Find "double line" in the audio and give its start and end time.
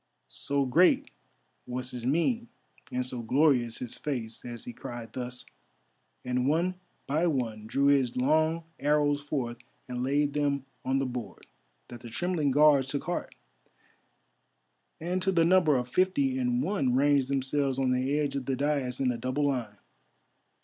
19.19-19.77